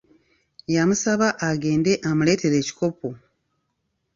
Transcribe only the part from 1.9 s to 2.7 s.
amuleetere